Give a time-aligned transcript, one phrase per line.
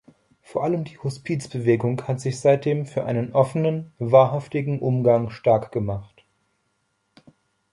[0.41, 6.25] Vor allem die Hospizbewegung hat sich seitdem für einen offenen, wahrhaftigen Umgang stark gemacht.